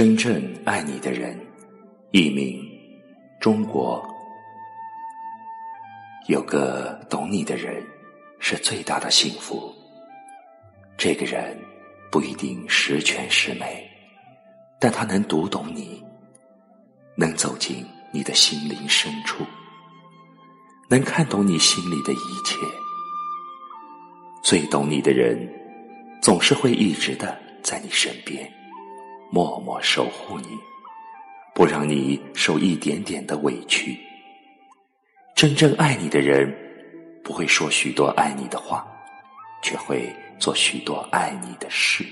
[0.00, 1.38] 真正爱你的人，
[2.10, 2.66] 一名
[3.38, 4.02] 中国。
[6.26, 7.84] 有个懂你的人，
[8.38, 9.70] 是最大的幸福。
[10.96, 11.54] 这个人
[12.10, 13.86] 不一定十全十美，
[14.78, 16.02] 但他能读懂你，
[17.14, 19.44] 能走进你的心灵深处，
[20.88, 22.56] 能看懂你心里的一切。
[24.42, 25.46] 最懂你的人，
[26.22, 28.50] 总是会一直的在你身边。
[29.30, 30.58] 默默守护你，
[31.54, 33.98] 不让你受一点点的委屈。
[35.34, 36.52] 真正爱你的人，
[37.22, 38.86] 不会说许多爱你的话，
[39.62, 42.04] 却会做许多爱你的事。